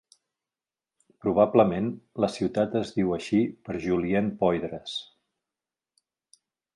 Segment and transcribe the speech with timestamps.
[1.25, 1.91] Probablement,
[2.25, 4.97] la ciutat es diu així per Julien Poydras.